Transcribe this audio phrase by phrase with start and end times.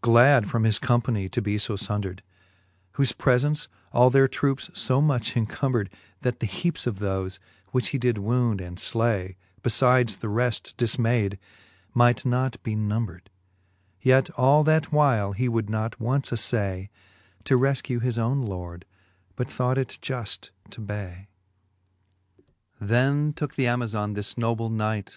[0.00, 2.18] Glad from his companie to be fo fbndred;
[2.96, 5.90] Whole pretence all their troups fo much encombred
[6.22, 7.38] That th'heapes of thoie,
[7.70, 11.38] which he did wound and flay, Beiides the reft difmayd,
[11.94, 13.28] might not be nombred:
[14.02, 16.88] Yet all that while he would not once alfay,
[17.44, 18.86] To refkew his owne lord,
[19.36, 21.28] but thought it juft t'obay.
[21.28, 21.28] XX.
[22.80, 25.14] Then tooke the Amazon this noble knight.